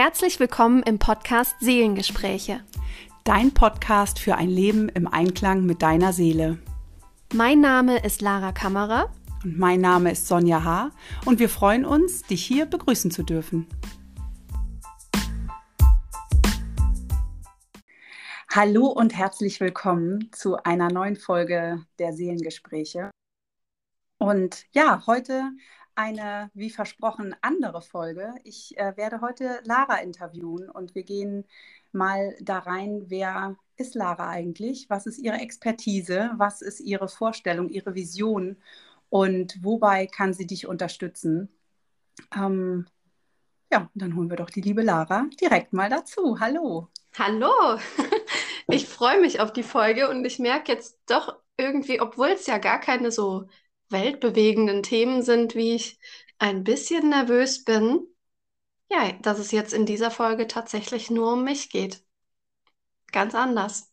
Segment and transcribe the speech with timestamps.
[0.00, 2.60] Herzlich willkommen im Podcast Seelengespräche.
[3.24, 6.58] Dein Podcast für ein Leben im Einklang mit deiner Seele.
[7.34, 9.12] Mein Name ist Lara Kammerer.
[9.42, 10.92] Und mein Name ist Sonja H.
[11.24, 13.66] Und wir freuen uns, dich hier begrüßen zu dürfen.
[18.54, 23.10] Hallo und herzlich willkommen zu einer neuen Folge der Seelengespräche.
[24.18, 25.50] Und ja, heute
[25.98, 28.32] eine, wie versprochen, andere Folge.
[28.44, 31.44] Ich äh, werde heute Lara interviewen und wir gehen
[31.90, 34.88] mal da rein, wer ist Lara eigentlich?
[34.88, 36.30] Was ist ihre Expertise?
[36.36, 38.56] Was ist ihre Vorstellung, ihre Vision?
[39.10, 41.48] Und wobei kann sie dich unterstützen?
[42.32, 42.86] Ähm,
[43.72, 46.38] ja, dann holen wir doch die liebe Lara direkt mal dazu.
[46.40, 46.88] Hallo.
[47.18, 47.50] Hallo.
[48.70, 52.58] Ich freue mich auf die Folge und ich merke jetzt doch irgendwie, obwohl es ja
[52.58, 53.48] gar keine so
[53.90, 55.98] weltbewegenden Themen sind, wie ich
[56.38, 58.06] ein bisschen nervös bin,
[58.90, 62.04] ja, dass es jetzt in dieser Folge tatsächlich nur um mich geht.
[63.12, 63.92] Ganz anders.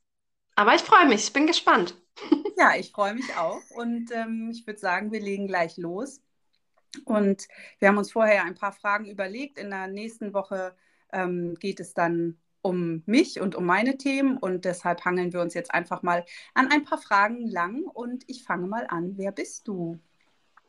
[0.56, 1.96] Aber ich freue mich, ich bin gespannt.
[2.58, 6.22] Ja, ich freue mich auch und ähm, ich würde sagen, wir legen gleich los.
[7.06, 7.48] Und
[7.80, 9.58] wir haben uns vorher ein paar Fragen überlegt.
[9.58, 10.76] In der nächsten Woche
[11.12, 15.54] ähm, geht es dann um mich und um meine Themen und deshalb hangeln wir uns
[15.54, 19.14] jetzt einfach mal an ein paar Fragen lang und ich fange mal an.
[19.18, 20.00] Wer bist du?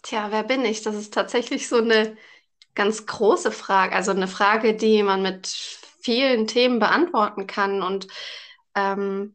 [0.02, 0.82] Tja, wer bin ich?
[0.82, 2.14] Das ist tatsächlich so eine
[2.74, 7.82] ganz große Frage, also eine Frage, die man mit vielen Themen beantworten kann.
[7.82, 8.08] Und
[8.74, 9.34] ähm,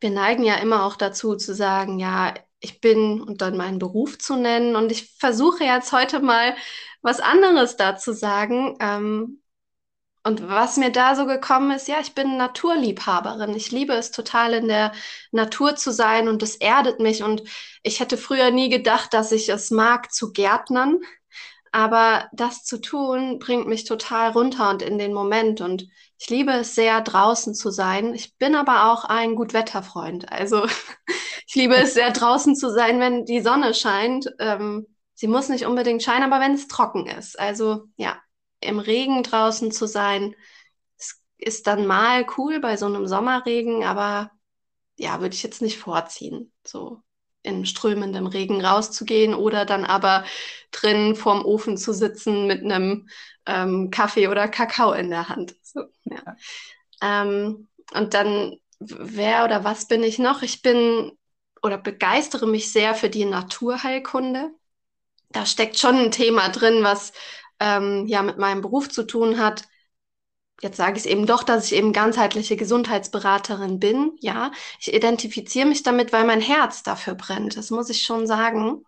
[0.00, 4.16] wir neigen ja immer auch dazu zu sagen, ja, ich bin und dann meinen Beruf
[4.18, 4.76] zu nennen.
[4.76, 6.56] Und ich versuche jetzt heute mal
[7.02, 8.78] was anderes dazu sagen.
[8.80, 9.42] Ähm,
[10.26, 13.54] und was mir da so gekommen ist, ja, ich bin Naturliebhaberin.
[13.54, 14.90] Ich liebe es total in der
[15.30, 17.22] Natur zu sein und es erdet mich.
[17.22, 17.44] Und
[17.84, 20.98] ich hätte früher nie gedacht, dass ich es mag zu gärtnern.
[21.70, 25.60] Aber das zu tun, bringt mich total runter und in den Moment.
[25.60, 25.86] Und
[26.18, 28.12] ich liebe es sehr, draußen zu sein.
[28.12, 30.32] Ich bin aber auch ein Gutwetterfreund.
[30.32, 30.66] Also
[31.46, 34.28] ich liebe es sehr, draußen zu sein, wenn die Sonne scheint.
[34.40, 37.38] Ähm, sie muss nicht unbedingt scheinen, aber wenn es trocken ist.
[37.38, 38.18] Also ja,
[38.60, 40.34] im Regen draußen zu sein,
[41.38, 44.30] ist dann mal cool bei so einem Sommerregen, aber
[44.96, 46.52] ja, würde ich jetzt nicht vorziehen.
[46.66, 47.02] So
[47.42, 50.24] in strömendem Regen rauszugehen oder dann aber
[50.72, 53.08] drin vorm Ofen zu sitzen mit einem
[53.46, 55.54] ähm, Kaffee oder Kakao in der Hand.
[55.62, 56.36] So, ja.
[57.02, 60.42] ähm, und dann, wer oder was bin ich noch?
[60.42, 61.12] Ich bin
[61.62, 64.50] oder begeistere mich sehr für die Naturheilkunde.
[65.30, 67.12] Da steckt schon ein Thema drin, was
[67.60, 69.64] ähm, ja mit meinem Beruf zu tun hat
[70.62, 74.16] jetzt sage ich es eben doch, dass ich eben ganzheitliche Gesundheitsberaterin bin.
[74.20, 77.56] Ja, ich identifiziere mich damit, weil mein Herz dafür brennt.
[77.56, 78.84] Das muss ich schon sagen.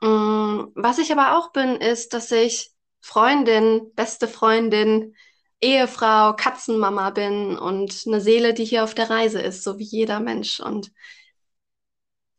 [0.00, 5.14] Mm, was ich aber auch bin, ist, dass ich Freundin, beste Freundin,
[5.60, 10.20] Ehefrau, Katzenmama bin und eine Seele, die hier auf der Reise ist, so wie jeder
[10.20, 10.60] Mensch.
[10.60, 10.92] Und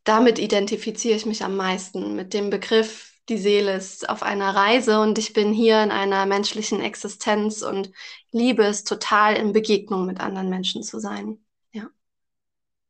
[0.04, 5.00] damit identifiziere ich mich am meisten mit dem Begriff die Seele ist auf einer Reise
[5.00, 7.92] und ich bin hier in einer menschlichen Existenz und
[8.32, 11.38] liebe es total, in Begegnung mit anderen Menschen zu sein.
[11.72, 11.90] Ja.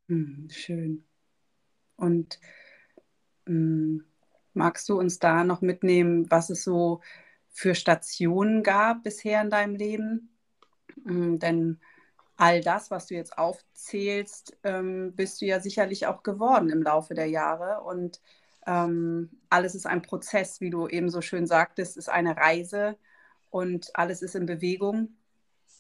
[0.09, 1.05] Hm, schön.
[1.97, 2.41] Und
[3.47, 4.05] ähm,
[4.55, 7.01] magst du uns da noch mitnehmen, was es so
[7.51, 10.37] für Stationen gab bisher in deinem Leben?
[11.07, 11.81] Ähm, denn
[12.37, 17.15] all das, was du jetzt aufzählst, ähm, bist du ja sicherlich auch geworden im Laufe
[17.15, 17.83] der Jahre.
[17.83, 18.21] Und
[18.67, 22.97] ähm, alles ist ein Prozess, wie du eben so schön sagtest, ist eine Reise
[23.51, 25.17] und alles ist in Bewegung.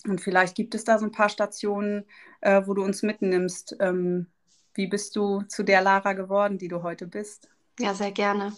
[0.06, 2.04] Und vielleicht gibt es da so ein paar Stationen,
[2.40, 3.76] äh, wo du uns mitnimmst.
[3.80, 4.26] Ähm,
[4.74, 7.48] wie bist du zu der Lara geworden, die du heute bist?
[7.78, 8.52] Ja, sehr gerne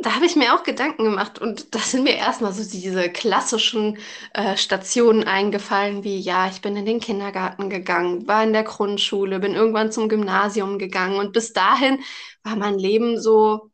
[0.00, 3.98] da habe ich mir auch Gedanken gemacht und da sind mir erstmal so diese klassischen
[4.32, 9.40] äh, Stationen eingefallen, wie ja, ich bin in den Kindergarten gegangen, war in der Grundschule,
[9.40, 12.00] bin irgendwann zum Gymnasium gegangen und bis dahin
[12.44, 13.72] war mein Leben so,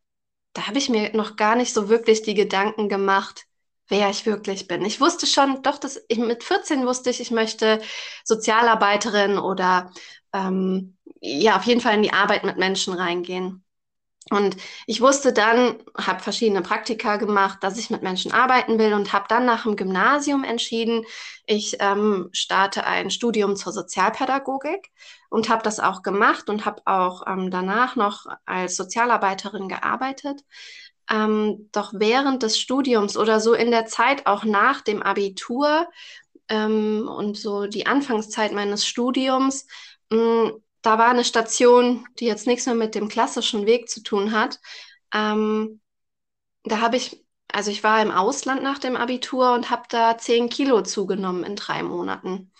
[0.53, 3.45] da habe ich mir noch gar nicht so wirklich die Gedanken gemacht,
[3.89, 4.85] wer ich wirklich bin.
[4.85, 7.81] Ich wusste schon, doch, dass ich mit 14 wusste ich, ich möchte
[8.25, 9.91] Sozialarbeiterin oder
[10.33, 13.64] ähm, ja, auf jeden Fall in die Arbeit mit Menschen reingehen.
[14.31, 14.57] Und
[14.87, 19.25] ich wusste dann, habe verschiedene Praktika gemacht, dass ich mit Menschen arbeiten will und habe
[19.29, 21.05] dann nach dem Gymnasium entschieden,
[21.45, 24.89] ich ähm, starte ein Studium zur Sozialpädagogik
[25.29, 30.43] und habe das auch gemacht und habe auch ähm, danach noch als Sozialarbeiterin gearbeitet.
[31.07, 35.87] Ähm, doch während des Studiums oder so in der Zeit auch nach dem Abitur
[36.49, 39.67] ähm, und so die Anfangszeit meines Studiums
[40.09, 44.01] mh, mm, da war eine Station, die jetzt nichts mehr mit dem klassischen Weg zu
[44.03, 44.59] tun hat.
[45.13, 45.81] Ähm,
[46.63, 50.49] da habe ich also ich war im Ausland nach dem Abitur und habe da 10
[50.49, 52.51] Kilo zugenommen in drei Monaten.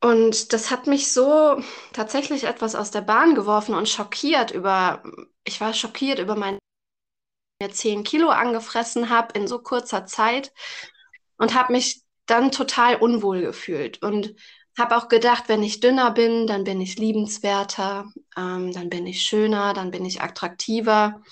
[0.00, 1.60] Und das hat mich so
[1.92, 5.02] tatsächlich etwas aus der Bahn geworfen und schockiert über,
[5.44, 6.58] ich war schockiert über meine
[7.70, 10.52] 10 Kilo angefressen habe in so kurzer Zeit
[11.38, 14.34] und habe mich dann total unwohl gefühlt und
[14.78, 19.22] habe auch gedacht, wenn ich dünner bin, dann bin ich liebenswerter, ähm, dann bin ich
[19.22, 21.22] schöner, dann bin ich attraktiver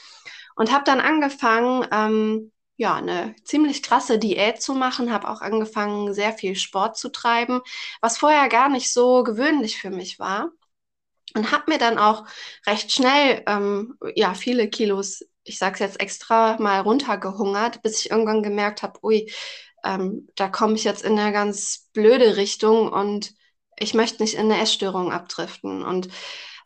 [0.56, 6.12] und habe dann angefangen, ähm, ja, eine ziemlich krasse Diät zu machen, habe auch angefangen,
[6.14, 7.60] sehr viel Sport zu treiben,
[8.00, 10.50] was vorher gar nicht so gewöhnlich für mich war.
[11.34, 12.26] Und habe mir dann auch
[12.66, 18.10] recht schnell, ähm, ja, viele Kilos, ich sage es jetzt extra mal runtergehungert, bis ich
[18.10, 19.30] irgendwann gemerkt habe, ui,
[19.84, 23.34] ähm, da komme ich jetzt in eine ganz blöde Richtung und
[23.78, 25.82] ich möchte nicht in eine Essstörung abdriften.
[25.82, 26.08] Und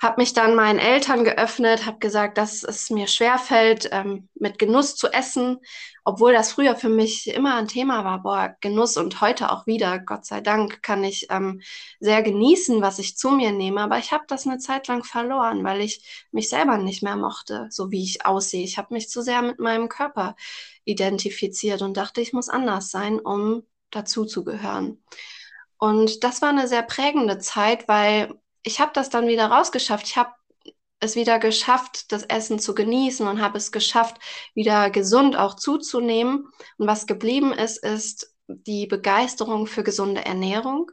[0.03, 4.97] habe mich dann meinen Eltern geöffnet, habe gesagt, dass es mir schwerfällt, ähm, mit Genuss
[4.97, 5.59] zu essen,
[6.05, 9.99] obwohl das früher für mich immer ein Thema war, boah, Genuss und heute auch wieder,
[9.99, 11.61] Gott sei Dank, kann ich ähm,
[12.01, 15.65] sehr genießen, was ich zu mir nehme, aber ich habe das eine Zeit lang verloren,
[15.65, 18.65] weil ich mich selber nicht mehr mochte, so wie ich aussehe.
[18.65, 20.35] Ich habe mich zu sehr mit meinem Körper
[20.85, 25.03] identifiziert und dachte, ich muss anders sein, um dazu zu gehören.
[25.77, 30.07] Und das war eine sehr prägende Zeit, weil ich habe das dann wieder rausgeschafft.
[30.07, 30.33] Ich habe
[31.01, 34.17] es wieder geschafft, das Essen zu genießen und habe es geschafft,
[34.55, 36.49] wieder gesund auch zuzunehmen.
[36.77, 40.91] Und was geblieben ist, ist die Begeisterung für gesunde Ernährung.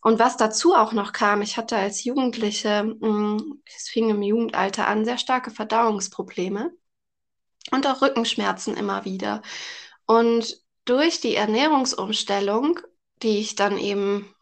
[0.00, 4.86] Und was dazu auch noch kam, ich hatte als Jugendliche, mm, es fing im Jugendalter
[4.88, 6.72] an, sehr starke Verdauungsprobleme
[7.70, 9.42] und auch Rückenschmerzen immer wieder.
[10.06, 12.80] Und durch die Ernährungsumstellung,
[13.22, 14.34] die ich dann eben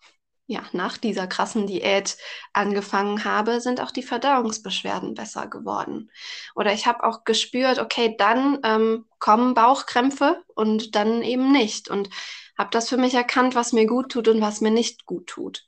[0.51, 2.17] ja, nach dieser krassen Diät
[2.53, 6.11] angefangen habe, sind auch die Verdauungsbeschwerden besser geworden.
[6.57, 11.89] Oder ich habe auch gespürt, okay, dann ähm, kommen Bauchkrämpfe und dann eben nicht.
[11.89, 12.11] Und
[12.59, 15.67] habe das für mich erkannt, was mir gut tut und was mir nicht gut tut.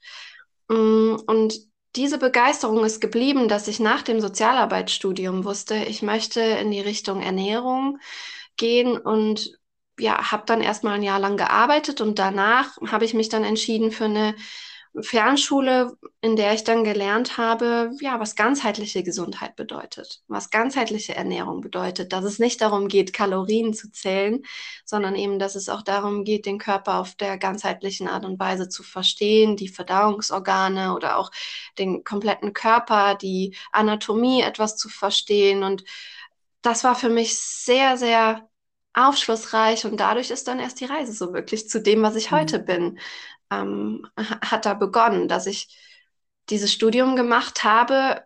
[0.66, 1.54] Mm, und
[1.94, 7.22] diese Begeisterung ist geblieben, dass ich nach dem Sozialarbeitsstudium wusste, ich möchte in die Richtung
[7.22, 8.00] Ernährung
[8.56, 9.60] gehen und
[10.00, 13.92] ja, habe dann erstmal ein Jahr lang gearbeitet und danach habe ich mich dann entschieden
[13.92, 14.34] für eine
[15.00, 21.62] Fernschule, in der ich dann gelernt habe, ja, was ganzheitliche Gesundheit bedeutet, was ganzheitliche Ernährung
[21.62, 24.42] bedeutet, dass es nicht darum geht, Kalorien zu zählen,
[24.84, 28.68] sondern eben, dass es auch darum geht, den Körper auf der ganzheitlichen Art und Weise
[28.68, 31.30] zu verstehen, die Verdauungsorgane oder auch
[31.78, 35.62] den kompletten Körper, die Anatomie etwas zu verstehen.
[35.62, 35.84] Und
[36.60, 38.46] das war für mich sehr, sehr
[38.94, 42.36] aufschlussreich und dadurch ist dann erst die Reise so wirklich zu dem, was ich mhm.
[42.36, 42.98] heute bin
[43.60, 45.76] ähm, hat da begonnen, dass ich
[46.50, 48.22] dieses Studium gemacht habe,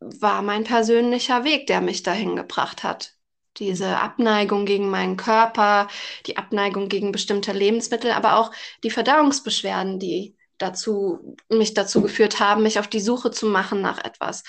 [0.00, 3.14] war mein persönlicher Weg, der mich dahin gebracht hat.
[3.56, 5.88] Diese Abneigung gegen meinen Körper,
[6.26, 8.52] die Abneigung gegen bestimmte Lebensmittel, aber auch
[8.84, 14.04] die Verdauungsbeschwerden, die dazu, mich dazu geführt haben, mich auf die Suche zu machen nach
[14.04, 14.44] etwas.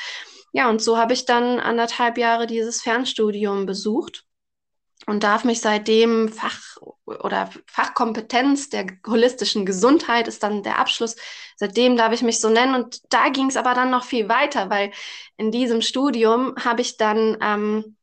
[0.52, 4.26] Ja, und so habe ich dann anderthalb Jahre dieses Fernstudium besucht
[5.06, 6.69] und darf mich seitdem Fach
[7.24, 11.16] oder Fachkompetenz der holistischen Gesundheit ist dann der Abschluss.
[11.56, 14.70] Seitdem darf ich mich so nennen und da ging es aber dann noch viel weiter,
[14.70, 14.92] weil
[15.38, 17.98] in diesem Studium habe ich dann ähm,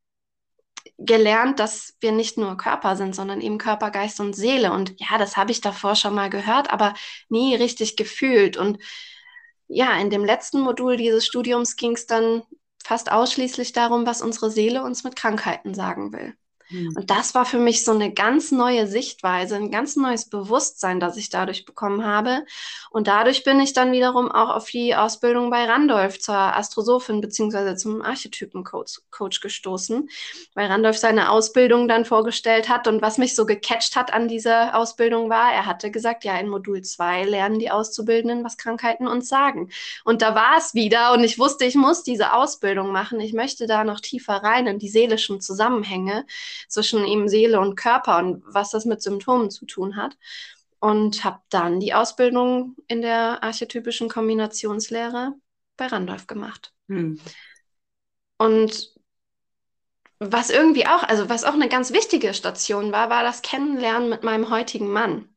[0.98, 4.72] gelernt, dass wir nicht nur Körper sind, sondern eben Körper, Geist und Seele.
[4.72, 6.94] Und ja, das habe ich davor schon mal gehört, aber
[7.28, 8.56] nie richtig gefühlt.
[8.56, 8.78] Und
[9.68, 12.42] ja, in dem letzten Modul dieses Studiums ging es dann
[12.82, 16.34] fast ausschließlich darum, was unsere Seele uns mit Krankheiten sagen will.
[16.70, 16.94] Mhm.
[16.96, 21.16] Und das war für mich so eine ganz neue Sichtweise, ein ganz neues Bewusstsein, das
[21.16, 22.44] ich dadurch bekommen habe.
[22.90, 27.76] Und dadurch bin ich dann wiederum auch auf die Ausbildung bei Randolph zur Astrosophin beziehungsweise
[27.76, 30.08] zum Archetypencoach Coach gestoßen,
[30.54, 32.88] weil Randolph seine Ausbildung dann vorgestellt hat.
[32.88, 36.48] Und was mich so gecatcht hat an dieser Ausbildung war, er hatte gesagt, ja, in
[36.48, 39.70] Modul 2 lernen die Auszubildenden, was Krankheiten uns sagen.
[40.04, 43.20] Und da war es wieder und ich wusste, ich muss diese Ausbildung machen.
[43.20, 46.26] Ich möchte da noch tiefer rein in die seelischen Zusammenhänge
[46.68, 50.16] zwischen eben Seele und Körper und was das mit Symptomen zu tun hat.
[50.78, 55.32] Und habe dann die Ausbildung in der archetypischen Kombinationslehre
[55.76, 56.72] bei Randolph gemacht.
[56.88, 57.18] Hm.
[58.38, 58.94] Und
[60.18, 64.22] was irgendwie auch, also was auch eine ganz wichtige Station war, war das Kennenlernen mit
[64.22, 65.28] meinem heutigen Mann.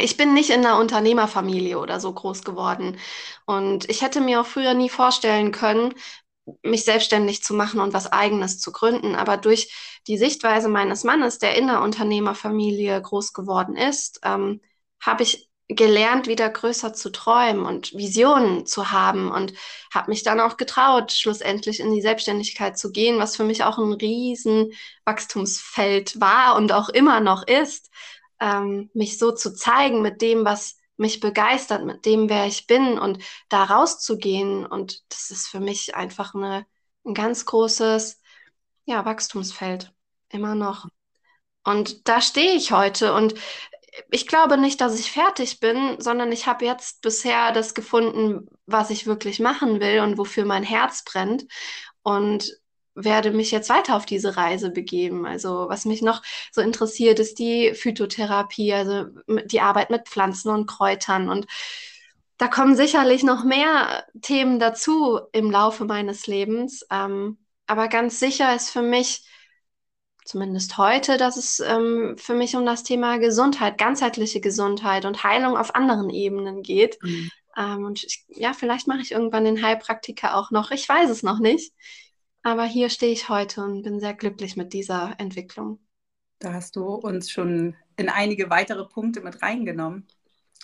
[0.00, 2.96] Ich bin nicht in einer Unternehmerfamilie oder so groß geworden.
[3.44, 5.94] Und ich hätte mir auch früher nie vorstellen können,
[6.62, 9.14] mich selbstständig zu machen und was eigenes zu gründen.
[9.14, 14.60] Aber durch die Sichtweise meines Mannes, der in der Unternehmerfamilie groß geworden ist, ähm,
[15.00, 19.54] habe ich gelernt, wieder größer zu träumen und Visionen zu haben und
[19.92, 23.78] habe mich dann auch getraut, schlussendlich in die Selbstständigkeit zu gehen, was für mich auch
[23.78, 24.72] ein riesen
[25.06, 27.90] Wachstumsfeld war und auch immer noch ist,
[28.40, 32.98] ähm, mich so zu zeigen mit dem, was mich begeistert, mit dem, wer ich bin
[32.98, 34.64] und da rauszugehen.
[34.66, 36.66] Und das ist für mich einfach eine,
[37.04, 38.20] ein ganz großes
[38.84, 39.92] ja, Wachstumsfeld,
[40.28, 40.86] immer noch.
[41.64, 43.34] Und da stehe ich heute und
[44.10, 48.90] ich glaube nicht, dass ich fertig bin, sondern ich habe jetzt bisher das gefunden, was
[48.90, 51.44] ich wirklich machen will und wofür mein Herz brennt
[52.02, 52.50] und
[52.94, 55.26] werde mich jetzt weiter auf diese Reise begeben.
[55.26, 56.22] Also was mich noch
[56.52, 59.06] so interessiert, ist die Phytotherapie, also
[59.46, 61.46] die Arbeit mit Pflanzen und Kräutern und
[62.36, 66.84] da kommen sicherlich noch mehr Themen dazu im Laufe meines Lebens.
[66.90, 69.24] Ähm, aber ganz sicher ist für mich,
[70.24, 75.56] zumindest heute, dass es ähm, für mich um das Thema Gesundheit, ganzheitliche Gesundheit und Heilung
[75.56, 76.98] auf anderen Ebenen geht.
[77.02, 77.30] Mhm.
[77.56, 80.70] Ähm, und ich, ja, vielleicht mache ich irgendwann den Heilpraktiker auch noch.
[80.70, 81.72] Ich weiß es noch nicht.
[82.44, 85.78] Aber hier stehe ich heute und bin sehr glücklich mit dieser Entwicklung.
[86.40, 90.06] Da hast du uns schon in einige weitere Punkte mit reingenommen,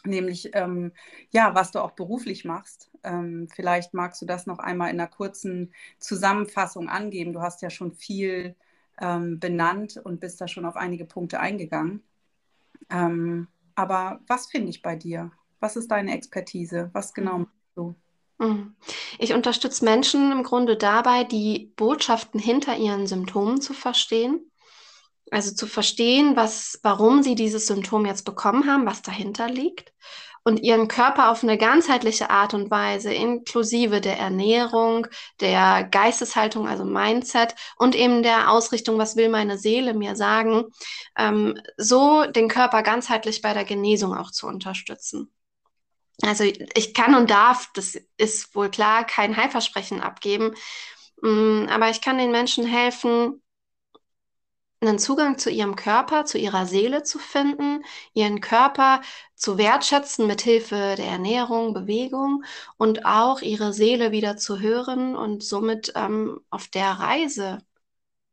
[0.05, 0.93] nämlich ähm,
[1.31, 2.91] ja, was du auch beruflich machst.
[3.03, 7.33] Ähm, vielleicht magst du das noch einmal in einer kurzen Zusammenfassung angeben.
[7.33, 8.57] Du hast ja schon viel
[9.01, 12.03] ähm, benannt und bist da schon auf einige Punkte eingegangen.
[12.91, 15.33] Ähm, aber was finde ich bei dir?
[15.61, 16.91] Was ist deine Expertise?
[16.93, 17.45] Was genau mhm.
[17.45, 17.95] machst du?
[18.41, 18.75] Mhm.
[19.19, 24.51] Ich unterstütze Menschen im Grunde dabei, die Botschaften hinter ihren Symptomen zu verstehen.
[25.31, 29.93] Also zu verstehen, was, warum sie dieses Symptom jetzt bekommen haben, was dahinter liegt
[30.43, 35.07] und ihren Körper auf eine ganzheitliche Art und Weise, inklusive der Ernährung,
[35.41, 40.65] der Geisteshaltung, also Mindset und eben der Ausrichtung, was will meine Seele mir sagen,
[41.17, 45.31] ähm, so den Körper ganzheitlich bei der Genesung auch zu unterstützen.
[46.23, 50.55] Also ich kann und darf, das ist wohl klar, kein Heilversprechen abgeben,
[51.23, 53.43] mm, aber ich kann den Menschen helfen,
[54.81, 57.85] einen Zugang zu ihrem Körper, zu ihrer Seele zu finden,
[58.15, 59.03] ihren Körper
[59.35, 62.45] zu wertschätzen mit Hilfe der Ernährung, Bewegung
[62.79, 67.59] und auch ihre Seele wieder zu hören und somit ähm, auf der Reise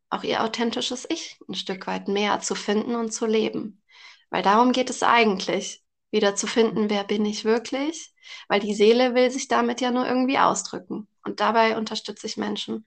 [0.09, 3.83] auch ihr authentisches Ich ein Stück weit mehr zu finden und zu leben.
[4.29, 8.13] Weil darum geht es eigentlich, wieder zu finden, wer bin ich wirklich,
[8.47, 11.07] weil die Seele will sich damit ja nur irgendwie ausdrücken.
[11.23, 12.85] Und dabei unterstütze ich Menschen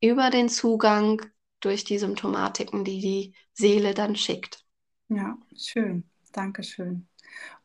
[0.00, 1.22] über den Zugang
[1.60, 4.64] durch die Symptomatiken, die die Seele dann schickt.
[5.08, 6.04] Ja, schön.
[6.32, 7.06] Dankeschön.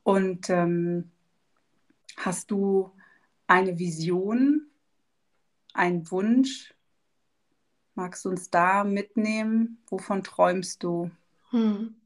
[0.03, 1.11] Und ähm,
[2.17, 2.91] hast du
[3.47, 4.69] eine Vision,
[5.73, 6.73] einen Wunsch?
[7.95, 9.83] Magst du uns da mitnehmen?
[9.89, 11.11] Wovon träumst du?
[11.49, 11.98] Hm.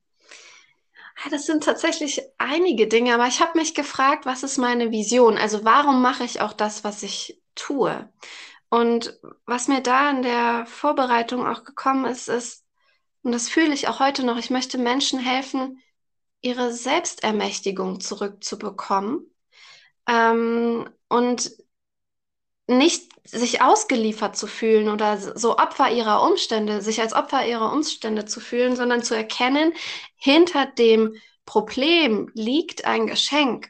[1.31, 5.37] Das sind tatsächlich einige Dinge, aber ich habe mich gefragt, was ist meine Vision?
[5.37, 8.09] Also warum mache ich auch das, was ich tue?
[8.69, 12.65] Und was mir da in der Vorbereitung auch gekommen ist, ist,
[13.21, 15.81] und das fühle ich auch heute noch, ich möchte Menschen helfen,
[16.41, 19.33] ihre Selbstermächtigung zurückzubekommen
[20.07, 21.51] ähm, und
[22.67, 28.25] nicht sich ausgeliefert zu fühlen oder so Opfer ihrer Umstände, sich als Opfer ihrer Umstände
[28.25, 29.73] zu fühlen, sondern zu erkennen,
[30.15, 31.15] hinter dem
[31.45, 33.69] Problem liegt ein Geschenk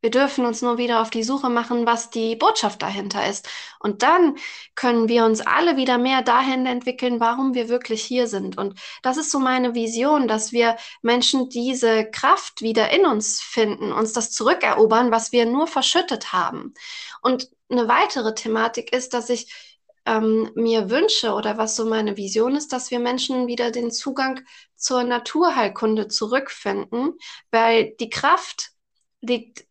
[0.00, 3.48] wir dürfen uns nur wieder auf die Suche machen, was die Botschaft dahinter ist.
[3.80, 4.36] Und dann
[4.76, 8.56] können wir uns alle wieder mehr dahin entwickeln, warum wir wirklich hier sind.
[8.56, 13.92] Und das ist so meine Vision, dass wir Menschen diese Kraft wieder in uns finden,
[13.92, 16.74] uns das zurückerobern, was wir nur verschüttet haben.
[17.20, 19.52] Und eine weitere Thematik ist, dass ich
[20.06, 24.40] ähm, mir wünsche oder was so meine Vision ist, dass wir Menschen wieder den Zugang
[24.74, 27.18] zur Naturheilkunde zurückfinden,
[27.50, 28.70] weil die Kraft
[29.20, 29.67] liegt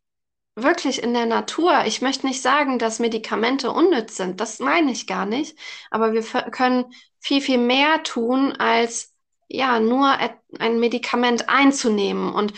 [0.58, 1.86] wirklich in der Natur.
[1.86, 4.42] Ich möchte nicht sagen, dass Medikamente unnütz sind.
[4.42, 5.58] Das meine ich gar nicht.
[5.92, 6.86] Aber wir können
[7.20, 9.14] viel, viel mehr tun, als
[9.48, 10.18] ja, nur
[10.60, 12.34] ein Medikament einzunehmen.
[12.34, 12.54] Und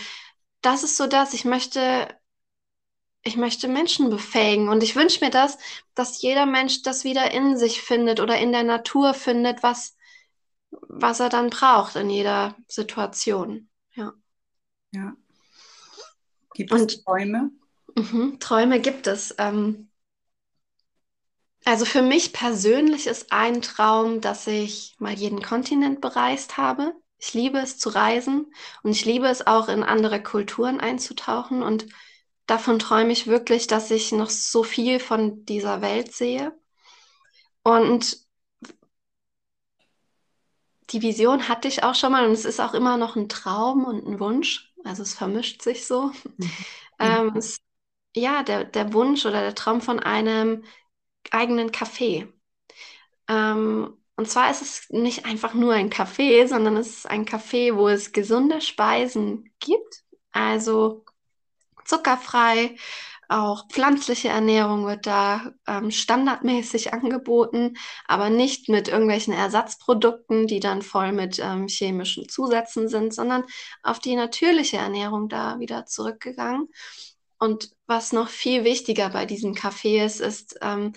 [0.62, 2.08] das ist so das, ich möchte,
[3.22, 4.68] ich möchte Menschen befähigen.
[4.68, 5.58] Und ich wünsche mir das,
[5.94, 9.96] dass jeder Mensch das wieder in sich findet oder in der Natur findet, was,
[10.70, 13.68] was er dann braucht in jeder Situation.
[13.94, 14.14] Ja.
[14.92, 15.12] Ja.
[16.54, 17.50] Gibt es Träume?
[17.96, 19.32] Mhm, Träume gibt es.
[19.38, 19.90] Ähm,
[21.64, 26.94] also für mich persönlich ist ein Traum, dass ich mal jeden Kontinent bereist habe.
[27.18, 31.86] Ich liebe es zu reisen und ich liebe es auch in andere Kulturen einzutauchen und
[32.46, 36.52] davon träume ich wirklich, dass ich noch so viel von dieser Welt sehe.
[37.64, 38.26] Und
[40.90, 43.84] die Vision hatte ich auch schon mal und es ist auch immer noch ein Traum
[43.84, 46.10] und ein Wunsch, Also es vermischt sich so.
[46.38, 46.66] Mhm.
[47.00, 47.58] Ähm, es,
[48.14, 50.64] ja, der, der Wunsch oder der Traum von einem
[51.30, 52.28] eigenen Café.
[53.28, 57.74] Ähm, und zwar ist es nicht einfach nur ein Café, sondern es ist ein Café,
[57.76, 60.02] wo es gesunde Speisen gibt.
[60.32, 61.04] Also
[61.84, 62.76] zuckerfrei,
[63.30, 67.76] auch pflanzliche Ernährung wird da ähm, standardmäßig angeboten,
[68.06, 73.44] aber nicht mit irgendwelchen Ersatzprodukten, die dann voll mit ähm, chemischen Zusätzen sind, sondern
[73.84, 76.68] auf die natürliche Ernährung da wieder zurückgegangen.
[77.40, 80.92] Und was noch viel wichtiger bei diesem Café ist, ist, ähm,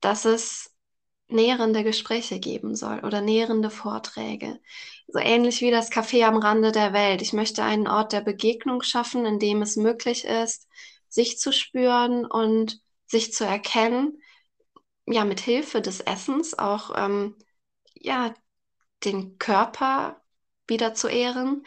[0.00, 0.72] dass es
[1.28, 4.60] nährende Gespräche geben soll oder nährende Vorträge.
[5.08, 7.22] So ähnlich wie das Café am Rande der Welt.
[7.22, 10.66] Ich möchte einen Ort der Begegnung schaffen, in dem es möglich ist,
[11.08, 14.20] sich zu spüren und sich zu erkennen,
[15.06, 17.36] ja, mit Hilfe des Essens auch, ähm,
[17.94, 18.34] ja,
[19.04, 20.22] den Körper
[20.66, 21.64] wieder zu ehren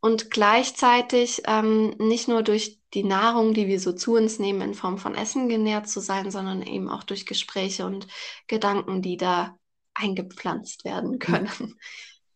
[0.00, 4.74] und gleichzeitig ähm, nicht nur durch die Nahrung, die wir so zu uns nehmen, in
[4.74, 8.06] Form von Essen genährt zu sein, sondern eben auch durch Gespräche und
[8.46, 9.56] Gedanken, die da
[9.94, 11.78] eingepflanzt werden können.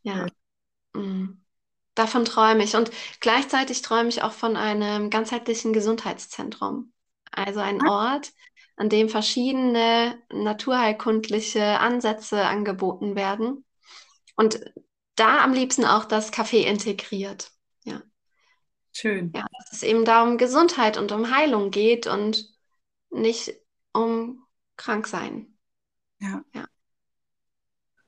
[0.03, 0.27] Ja.
[0.95, 1.43] Mm.
[1.97, 2.77] Davon träume ich.
[2.77, 6.93] Und gleichzeitig träume ich auch von einem ganzheitlichen Gesundheitszentrum.
[7.33, 8.13] Also ein ah.
[8.13, 8.33] Ort,
[8.77, 13.65] an dem verschiedene naturheilkundliche Ansätze angeboten werden.
[14.37, 14.61] Und
[15.17, 17.51] da am liebsten auch das Café integriert.
[18.97, 19.01] Ja.
[19.01, 19.33] Schön.
[19.35, 22.55] Ja, dass es eben da um Gesundheit und um Heilung geht und
[23.11, 23.55] nicht
[23.93, 25.59] um Kranksein.
[26.19, 26.43] Ja.
[26.55, 26.67] ja.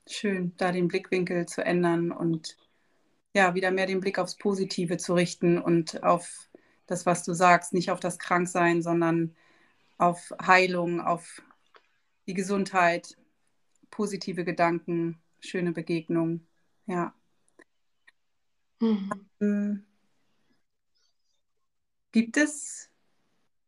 [0.07, 2.57] Schön, da den Blickwinkel zu ändern und
[3.35, 6.49] ja, wieder mehr den Blick aufs Positive zu richten und auf
[6.87, 9.37] das, was du sagst, nicht auf das Kranksein, sondern
[9.99, 11.42] auf Heilung, auf
[12.26, 13.18] die Gesundheit,
[13.90, 16.47] positive Gedanken, schöne Begegnungen.
[16.87, 17.14] Ja.
[18.80, 19.85] Mhm.
[22.12, 22.90] Gibt es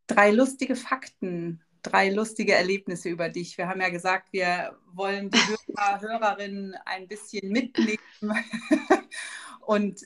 [0.07, 3.59] drei lustige Fakten, drei lustige Erlebnisse über dich?
[3.59, 7.99] Wir haben ja gesagt, wir wollen die Hörer, Hörerinnen ein bisschen mitnehmen
[9.61, 10.01] Und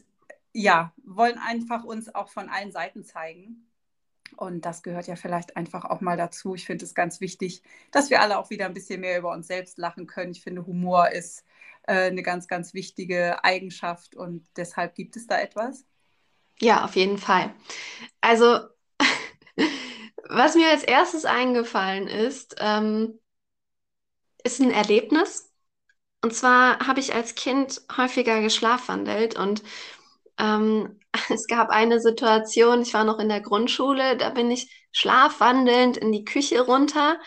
[0.52, 3.66] ja, wollen einfach uns auch von allen Seiten zeigen.
[4.36, 6.54] Und das gehört ja vielleicht einfach auch mal dazu.
[6.54, 9.46] Ich finde es ganz wichtig, dass wir alle auch wieder ein bisschen mehr über uns
[9.46, 10.32] selbst lachen können.
[10.32, 11.44] Ich finde, Humor ist
[11.86, 15.84] äh, eine ganz, ganz wichtige Eigenschaft und deshalb gibt es da etwas.
[16.60, 17.54] Ja, auf jeden Fall.
[18.20, 18.60] Also,
[20.28, 23.18] was mir als erstes eingefallen ist, ähm,
[24.42, 25.50] ist ein Erlebnis,
[26.22, 29.62] und zwar habe ich als Kind häufiger geschlafwandelt und
[30.38, 35.96] ähm, es gab eine Situation, ich war noch in der Grundschule, da bin ich schlafwandelnd
[35.98, 37.18] in die Küche runter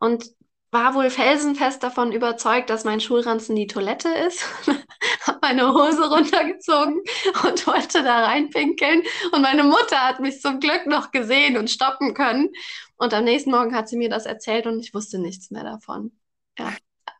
[0.00, 0.26] und
[0.72, 4.44] war wohl felsenfest davon überzeugt, dass mein Schulranzen die Toilette ist.
[5.42, 7.02] meine Hose runtergezogen
[7.44, 9.02] und wollte da reinpinkeln.
[9.32, 12.50] Und meine Mutter hat mich zum Glück noch gesehen und stoppen können.
[12.96, 16.12] Und am nächsten Morgen hat sie mir das erzählt und ich wusste nichts mehr davon.
[16.58, 16.72] Ja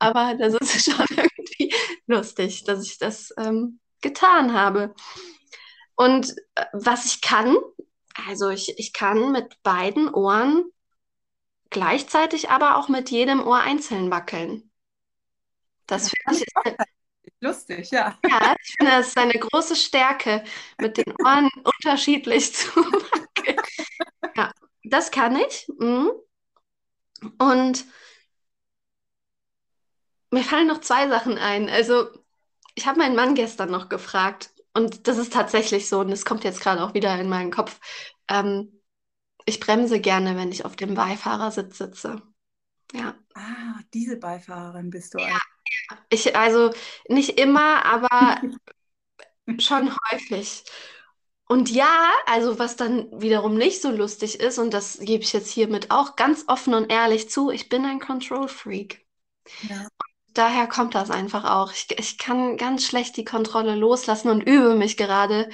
[0.03, 1.73] aber das ist schon irgendwie
[2.07, 4.95] lustig, dass ich das ähm, getan habe.
[5.95, 7.57] Und äh, was ich kann,
[8.27, 10.65] also ich, ich kann mit beiden Ohren
[11.71, 14.71] gleichzeitig aber auch mit jedem Ohr einzeln wackeln.
[15.87, 16.77] Das finde ich ist
[17.43, 18.19] lustig, ja.
[18.29, 20.45] Ja, ich finde, das ist eine große Stärke,
[20.81, 23.57] mit den Ohren unterschiedlich zu wackeln.
[24.37, 24.53] Ja,
[24.85, 25.67] das kann ich.
[25.79, 26.11] Mhm.
[27.39, 27.85] Und
[30.31, 31.69] mir fallen noch zwei Sachen ein.
[31.69, 32.09] Also,
[32.75, 36.45] ich habe meinen Mann gestern noch gefragt und das ist tatsächlich so und es kommt
[36.45, 37.79] jetzt gerade auch wieder in meinen Kopf.
[38.29, 38.81] Ähm,
[39.45, 42.23] ich bremse gerne, wenn ich auf dem Beifahrersitz sitze.
[42.93, 43.15] Ja.
[43.35, 45.19] Ah, diese Beifahrerin bist du.
[45.19, 45.39] Ja,
[46.11, 46.71] ich, also
[47.09, 48.41] nicht immer, aber
[49.59, 50.65] schon häufig.
[51.49, 55.51] Und ja, also was dann wiederum nicht so lustig ist, und das gebe ich jetzt
[55.51, 59.05] hiermit auch ganz offen und ehrlich zu, ich bin ein Control Freak.
[59.69, 59.87] Ja
[60.35, 61.73] daher kommt das einfach auch.
[61.73, 65.49] Ich, ich kann ganz schlecht die Kontrolle loslassen und übe mich gerade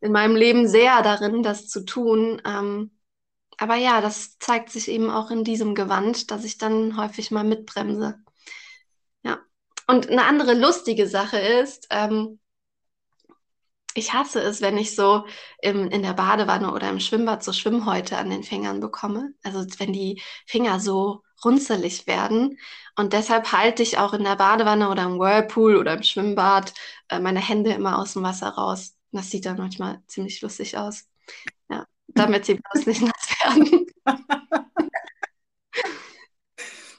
[0.00, 2.40] in meinem Leben sehr darin, das zu tun.
[2.44, 2.90] Ähm,
[3.58, 7.44] aber ja, das zeigt sich eben auch in diesem Gewand, dass ich dann häufig mal
[7.44, 8.18] mitbremse.
[9.86, 12.40] Und eine andere lustige Sache ist, ähm,
[13.94, 15.24] ich hasse es, wenn ich so
[15.62, 19.32] im, in der Badewanne oder im Schwimmbad so Schwimmhäute an den Fingern bekomme.
[19.42, 22.58] Also wenn die Finger so runzelig werden.
[22.96, 26.74] Und deshalb halte ich auch in der Badewanne oder im Whirlpool oder im Schwimmbad
[27.08, 28.96] äh, meine Hände immer aus dem Wasser raus.
[29.12, 31.04] Das sieht dann manchmal ziemlich lustig aus.
[31.70, 33.86] Ja, damit sie bloß nicht nass werden.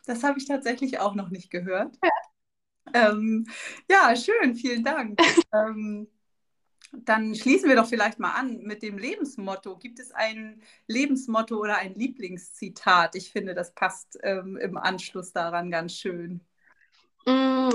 [0.05, 1.93] Das habe ich tatsächlich auch noch nicht gehört.
[2.01, 2.09] Ja,
[3.05, 3.47] ähm,
[3.89, 5.19] ja schön, vielen Dank.
[5.53, 6.07] ähm,
[6.91, 9.77] dann schließen wir doch vielleicht mal an mit dem Lebensmotto.
[9.77, 13.15] Gibt es ein Lebensmotto oder ein Lieblingszitat?
[13.15, 16.41] Ich finde, das passt ähm, im Anschluss daran ganz schön.
[17.25, 17.69] Mm,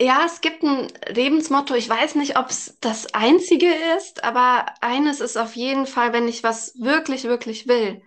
[0.00, 1.74] ja, es gibt ein Lebensmotto.
[1.74, 6.28] Ich weiß nicht, ob es das einzige ist, aber eines ist auf jeden Fall, wenn
[6.28, 8.02] ich was wirklich, wirklich will,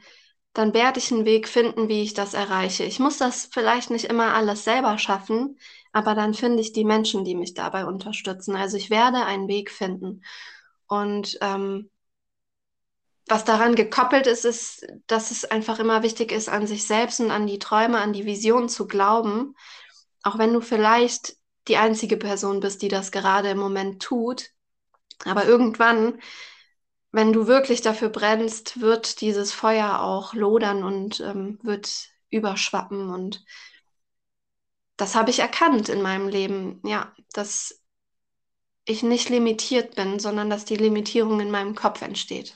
[0.54, 2.84] dann werde ich einen Weg finden, wie ich das erreiche.
[2.84, 5.58] Ich muss das vielleicht nicht immer alles selber schaffen,
[5.98, 8.56] aber dann finde ich die Menschen, die mich dabei unterstützen.
[8.56, 10.24] Also ich werde einen Weg finden.
[10.88, 11.90] Und ähm,
[13.28, 17.32] was daran gekoppelt ist, ist, dass es einfach immer wichtig ist, an sich selbst und
[17.32, 19.56] an die Träume, an die Vision zu glauben.
[20.24, 21.36] Auch wenn du vielleicht
[21.68, 24.52] die einzige Person bist, die das gerade im Moment tut.
[25.26, 26.20] Aber irgendwann
[27.12, 33.10] wenn du wirklich dafür brennst, wird dieses Feuer auch lodern und ähm, wird überschwappen.
[33.10, 33.44] Und
[34.98, 37.82] das habe ich erkannt in meinem Leben, ja, dass
[38.86, 42.56] ich nicht limitiert bin, sondern dass die Limitierung in meinem Kopf entsteht.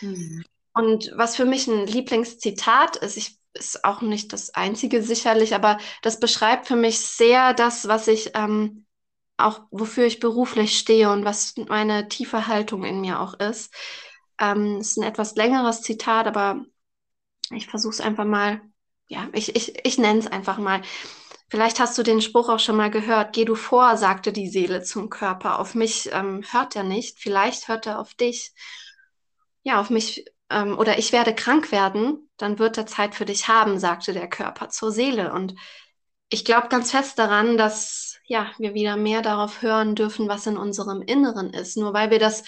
[0.00, 0.44] Mhm.
[0.74, 5.78] Und was für mich ein Lieblingszitat ist, ich, ist auch nicht das einzige sicherlich, aber
[6.02, 8.86] das beschreibt für mich sehr das, was ich ähm,
[9.36, 13.74] auch wofür ich beruflich stehe und was meine tiefe Haltung in mir auch ist.
[14.38, 16.64] Ähm, ist ein etwas längeres Zitat, aber
[17.50, 18.60] ich versuche es einfach mal,
[19.08, 20.82] ja, ich, ich, ich nenne es einfach mal.
[21.52, 24.82] Vielleicht hast du den Spruch auch schon mal gehört, geh du vor, sagte die Seele
[24.82, 25.58] zum Körper.
[25.58, 28.54] Auf mich ähm, hört er nicht, vielleicht hört er auf dich.
[29.62, 33.48] Ja, auf mich, ähm, oder ich werde krank werden, dann wird er Zeit für dich
[33.48, 35.34] haben, sagte der Körper zur Seele.
[35.34, 35.54] Und
[36.30, 40.56] ich glaube ganz fest daran, dass ja, wir wieder mehr darauf hören dürfen, was in
[40.56, 41.76] unserem Inneren ist.
[41.76, 42.44] Nur weil wir das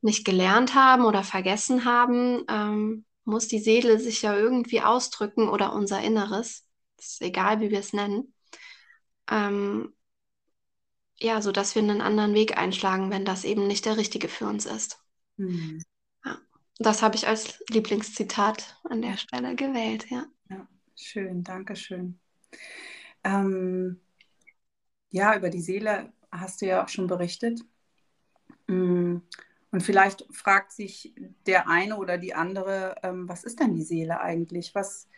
[0.00, 5.72] nicht gelernt haben oder vergessen haben, ähm, muss die Seele sich ja irgendwie ausdrücken oder
[5.72, 6.67] unser Inneres.
[6.98, 8.34] Ist egal, wie wir es nennen.
[9.30, 9.92] Ähm,
[11.20, 14.46] ja, so dass wir einen anderen Weg einschlagen, wenn das eben nicht der richtige für
[14.46, 15.02] uns ist.
[15.36, 15.82] Mhm.
[16.24, 16.38] Ja,
[16.78, 20.26] das habe ich als Lieblingszitat an der Stelle gewählt, ja.
[20.48, 22.18] Ja, schön, danke schön.
[23.24, 24.00] Ähm,
[25.10, 27.60] ja, über die Seele hast du ja auch schon berichtet.
[28.66, 29.16] Mm,
[29.70, 31.14] und vielleicht fragt sich
[31.46, 34.74] der eine oder die andere, ähm, was ist denn die Seele eigentlich?
[34.74, 35.08] Was,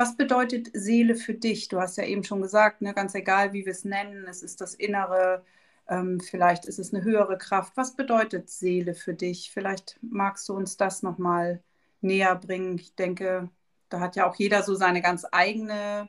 [0.00, 1.68] was bedeutet Seele für dich?
[1.68, 4.62] Du hast ja eben schon gesagt, ne, ganz egal, wie wir es nennen, es ist
[4.62, 5.44] das Innere,
[5.88, 7.76] ähm, vielleicht ist es eine höhere Kraft.
[7.76, 9.50] Was bedeutet Seele für dich?
[9.52, 11.62] Vielleicht magst du uns das nochmal
[12.00, 12.76] näher bringen.
[12.76, 13.50] Ich denke,
[13.90, 16.08] da hat ja auch jeder so seine ganz eigene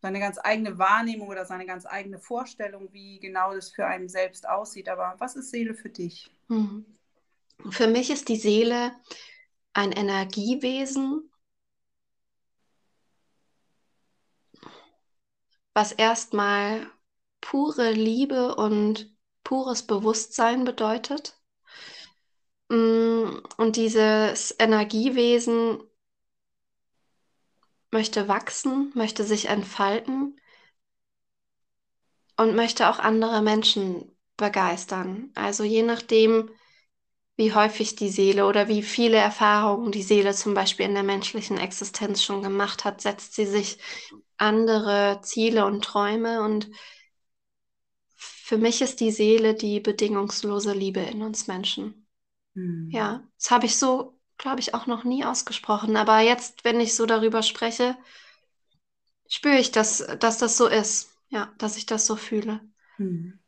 [0.00, 4.48] seine ganz eigene Wahrnehmung oder seine ganz eigene Vorstellung, wie genau das für einen selbst
[4.48, 4.88] aussieht.
[4.88, 6.30] Aber was ist Seele für dich?
[6.48, 6.86] Mhm.
[7.68, 8.92] Für mich ist die Seele
[9.74, 11.30] ein Energiewesen,
[15.76, 16.90] was erstmal
[17.42, 21.38] pure Liebe und pures Bewusstsein bedeutet.
[22.70, 25.82] Mm, und dieses Energiewesen
[27.90, 30.40] möchte wachsen, möchte sich entfalten
[32.38, 35.30] und möchte auch andere Menschen begeistern.
[35.34, 36.48] Also je nachdem,
[37.36, 41.58] wie häufig die Seele oder wie viele Erfahrungen die Seele zum Beispiel in der menschlichen
[41.58, 43.78] Existenz schon gemacht hat, setzt sie sich
[44.38, 46.42] andere Ziele und Träume.
[46.42, 46.70] Und
[48.16, 52.06] für mich ist die Seele die bedingungslose Liebe in uns Menschen.
[52.54, 52.90] Mhm.
[52.92, 55.96] Ja, das habe ich so glaube ich, auch noch nie ausgesprochen.
[55.96, 57.96] Aber jetzt, wenn ich so darüber spreche,
[59.28, 61.10] spüre ich, dass, dass das so ist.
[61.28, 62.60] Ja, dass ich das so fühle.
[62.98, 63.38] Hm.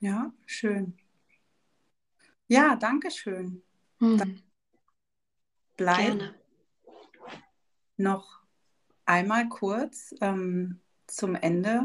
[0.00, 0.98] Ja, schön.
[2.52, 3.62] Ja, danke schön.
[3.98, 4.42] Hm.
[5.78, 6.34] Bleib Gerne.
[7.96, 8.40] noch
[9.06, 11.84] einmal kurz ähm, zum Ende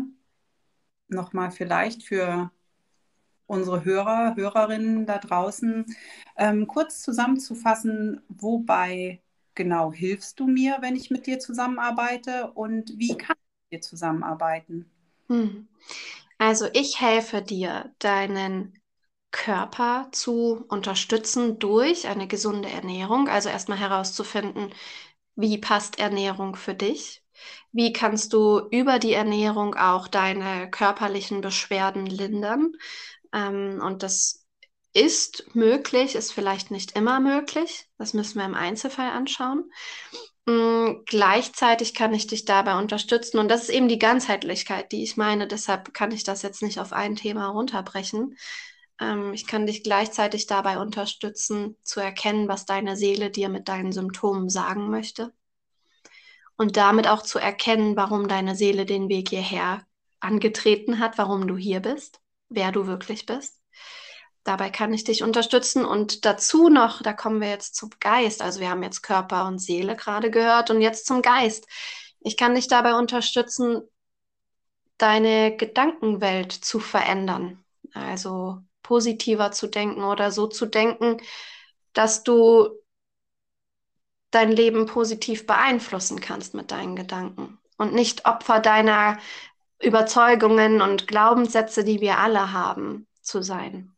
[1.08, 2.52] nochmal vielleicht für
[3.46, 5.86] unsere Hörer, Hörerinnen da draußen
[6.36, 9.22] ähm, kurz zusammenzufassen, wobei
[9.56, 13.82] genau hilfst du mir, wenn ich mit dir zusammenarbeite und wie kann ich mit dir
[13.82, 14.92] zusammenarbeiten?
[15.28, 15.70] Hm.
[16.38, 18.78] Also ich helfe dir, deinen
[19.32, 23.28] Körper zu unterstützen durch eine gesunde Ernährung.
[23.28, 24.74] Also erstmal herauszufinden,
[25.36, 27.24] wie passt Ernährung für dich?
[27.72, 32.72] Wie kannst du über die Ernährung auch deine körperlichen Beschwerden lindern?
[33.34, 34.46] Ähm, und das
[34.94, 37.88] ist möglich, ist vielleicht nicht immer möglich.
[38.00, 39.70] Das müssen wir im Einzelfall anschauen.
[40.48, 43.38] Mhm, gleichzeitig kann ich dich dabei unterstützen.
[43.38, 45.48] Und das ist eben die Ganzheitlichkeit, die ich meine.
[45.48, 48.36] Deshalb kann ich das jetzt nicht auf ein Thema runterbrechen.
[49.00, 53.92] Ähm, ich kann dich gleichzeitig dabei unterstützen, zu erkennen, was deine Seele dir mit deinen
[53.92, 55.34] Symptomen sagen möchte.
[56.58, 59.86] Und damit auch zu erkennen, warum deine Seele den Weg hierher
[60.20, 63.62] angetreten hat, warum du hier bist wer du wirklich bist.
[64.44, 65.84] dabei kann ich dich unterstützen.
[65.86, 68.42] Und dazu noch, da kommen wir jetzt zum Geist.
[68.42, 71.68] Also wir haben jetzt Körper und Seele gerade gehört und jetzt zum Geist.
[72.22, 73.82] Ich kann dich dabei unterstützen,
[74.98, 77.64] deine Gedankenwelt zu verändern.
[77.94, 81.18] Also positiver zu denken oder so zu denken,
[81.92, 82.70] dass du
[84.32, 89.20] dein Leben positiv beeinflussen kannst mit deinen Gedanken und nicht Opfer deiner
[89.82, 93.94] Überzeugungen und Glaubenssätze, die wir alle haben, zu sein.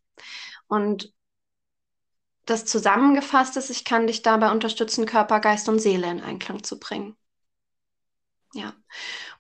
[0.67, 1.13] Und
[2.45, 6.79] das zusammengefasst ist, ich kann dich dabei unterstützen, Körper, Geist und Seele in Einklang zu
[6.79, 7.15] bringen.
[8.53, 8.73] Ja.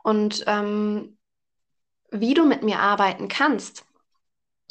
[0.03, 1.17] Und ähm,
[2.11, 3.83] wie du mit mir arbeiten kannst,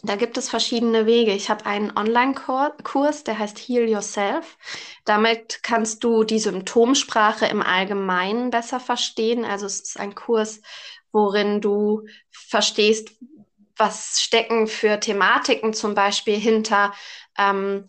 [0.02, 1.32] da gibt es verschiedene Wege.
[1.32, 4.56] Ich habe einen Online-Kurs, der heißt Heal Yourself.
[5.04, 9.44] Damit kannst du die Symptomsprache im Allgemeinen besser verstehen.
[9.44, 10.60] Also es ist ein Kurs,
[11.10, 13.10] worin du verstehst,
[13.76, 16.92] was stecken für Thematiken zum Beispiel hinter
[17.36, 17.88] ähm,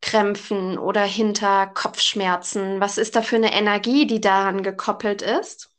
[0.00, 2.80] Krämpfen oder hinter Kopfschmerzen.
[2.80, 5.75] Was ist da für eine Energie, die daran gekoppelt ist?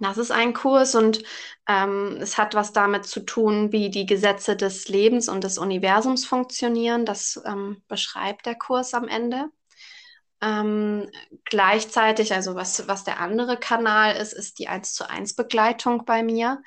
[0.00, 1.22] Das ist ein Kurs und
[1.68, 6.24] ähm, es hat was damit zu tun, wie die Gesetze des Lebens und des Universums
[6.24, 7.04] funktionieren.
[7.04, 9.46] Das ähm, beschreibt der Kurs am Ende.
[10.40, 11.10] Ähm,
[11.44, 16.22] gleichzeitig, also was, was der andere Kanal ist, ist die 1 zu 1 Begleitung bei
[16.22, 16.62] mir,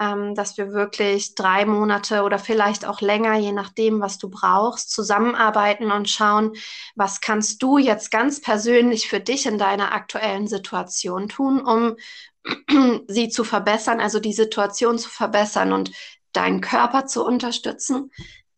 [0.00, 4.90] ähm, dass wir wirklich drei Monate oder vielleicht auch länger, je nachdem, was du brauchst,
[4.90, 6.52] zusammenarbeiten und schauen,
[6.94, 11.96] was kannst du jetzt ganz persönlich für dich in deiner aktuellen Situation tun, um
[13.08, 15.92] sie zu verbessern, also die Situation zu verbessern und
[16.32, 18.10] deinen Körper zu unterstützen.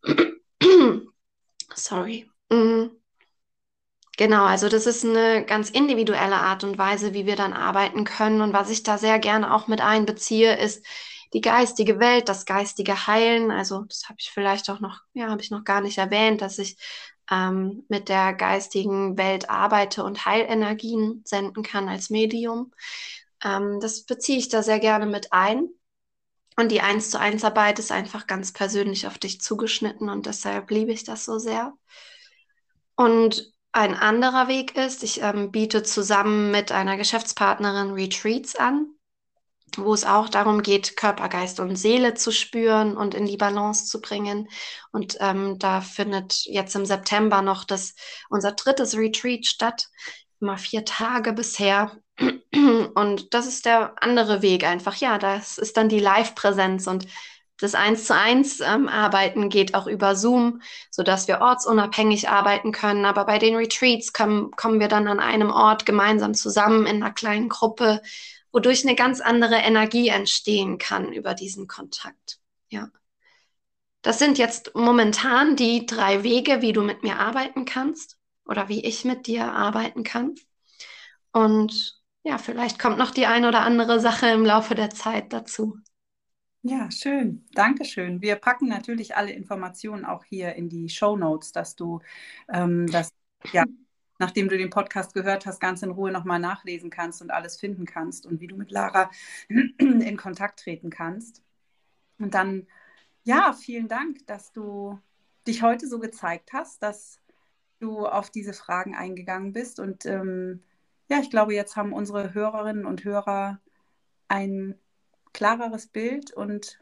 [1.75, 2.31] Sorry.
[2.51, 2.91] Mhm.
[4.19, 8.41] Genau, also das ist eine ganz individuelle Art und Weise, wie wir dann arbeiten können.
[8.41, 10.87] Und was ich da sehr gerne auch mit einbeziehe, ist
[11.37, 13.51] die geistige Welt, das geistige Heilen.
[13.51, 16.59] Also das habe ich vielleicht auch noch, ja, habe ich noch gar nicht erwähnt, dass
[16.59, 16.79] ich
[17.31, 22.73] ähm, mit der geistigen Welt arbeite und Heilenergien senden kann als Medium.
[23.45, 25.69] Ähm, das beziehe ich da sehr gerne mit ein.
[26.59, 30.71] Und die Eins zu eins Arbeit ist einfach ganz persönlich auf dich zugeschnitten und deshalb
[30.71, 31.75] liebe ich das so sehr.
[32.95, 38.96] Und ein anderer Weg ist, ich ähm, biete zusammen mit einer Geschäftspartnerin Retreats an,
[39.77, 43.87] wo es auch darum geht, Körper, Geist und Seele zu spüren und in die Balance
[43.87, 44.49] zu bringen.
[44.93, 47.95] Und ähm, da findet jetzt im September noch das,
[48.31, 49.89] unser drittes Retreat statt,
[50.41, 51.93] immer vier Tage bisher.
[52.95, 54.97] Und das ist der andere Weg einfach.
[54.97, 57.07] Ja, das ist dann die Live-Präsenz und
[57.59, 62.71] das eins zu eins ähm, Arbeiten geht auch über Zoom, so dass wir ortsunabhängig arbeiten
[62.71, 63.07] können.
[63.07, 67.13] Aber bei den Retreats kommen, kommen wir dann an einem Ort gemeinsam zusammen in einer
[67.13, 68.03] kleinen Gruppe,
[68.57, 72.41] wodurch eine ganz andere Energie entstehen kann über diesen Kontakt.
[72.71, 72.89] Ja.
[74.01, 78.17] Das sind jetzt momentan die drei Wege, wie du mit mir arbeiten kannst
[78.47, 80.37] oder wie ich mit dir arbeiten kann.
[81.33, 85.77] Und ja, vielleicht kommt noch die eine oder andere Sache im Laufe der Zeit dazu.
[86.63, 87.47] Ja, schön.
[87.53, 88.23] Dankeschön.
[88.23, 92.01] Wir packen natürlich alle Informationen auch hier in die Show Notes, dass du
[92.51, 93.11] ähm, das,
[93.53, 93.65] ja,
[94.19, 97.85] nachdem du den Podcast gehört hast, ganz in Ruhe nochmal nachlesen kannst und alles finden
[97.85, 99.11] kannst und wie du mit Lara
[99.49, 101.43] in Kontakt treten kannst.
[102.19, 102.67] Und dann,
[103.25, 104.99] ja, vielen Dank, dass du
[105.47, 107.21] dich heute so gezeigt hast, dass
[107.79, 109.81] du auf diese Fragen eingegangen bist.
[109.81, 110.63] Und ähm,
[111.09, 113.61] ja, ich glaube, jetzt haben unsere Hörerinnen und Hörer
[114.29, 114.75] ein
[115.33, 116.81] klareres Bild und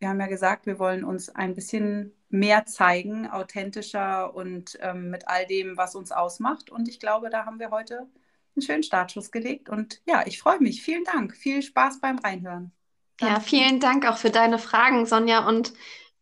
[0.00, 5.28] wir haben ja gesagt, wir wollen uns ein bisschen mehr zeigen, authentischer und ähm, mit
[5.28, 6.70] all dem, was uns ausmacht.
[6.70, 8.08] Und ich glaube, da haben wir heute
[8.56, 9.68] einen schönen Startschuss gelegt.
[9.68, 10.82] Und ja, ich freue mich.
[10.82, 11.36] Vielen Dank.
[11.36, 12.72] Viel Spaß beim Reinhören.
[13.18, 13.34] Danke.
[13.34, 15.46] Ja, vielen Dank auch für deine Fragen, Sonja.
[15.46, 15.74] Und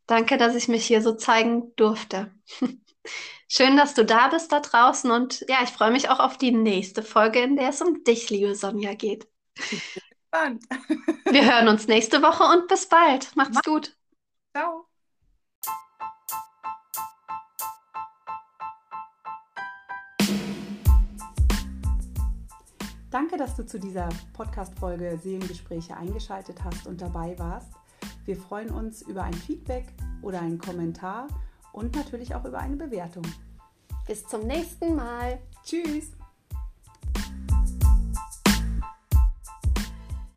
[0.07, 2.33] danke, dass ich mich hier so zeigen durfte.
[3.49, 5.11] Schön, dass du da bist da draußen.
[5.13, 8.29] Und ja, ich freue mich auch auf die nächste Folge, in der es um dich,
[8.29, 9.29] liebe Sonja, geht
[10.31, 10.65] gespannt.
[11.31, 13.35] Wir hören uns nächste Woche und bis bald.
[13.37, 13.63] Macht's Mach.
[13.63, 13.97] gut.
[14.57, 14.85] Ciao.
[23.11, 27.73] Danke, dass du zu dieser Podcast-Folge Seelengespräche eingeschaltet hast und dabei warst.
[28.27, 29.87] Wir freuen uns über ein Feedback
[30.21, 31.27] oder einen Kommentar
[31.73, 33.25] und natürlich auch über eine Bewertung.
[34.07, 35.39] Bis zum nächsten Mal.
[35.65, 36.18] Tschüss.